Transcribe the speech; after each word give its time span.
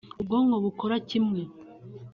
ubwonko 0.21 0.55
bukora 0.65 0.95
kimwe 1.09 1.41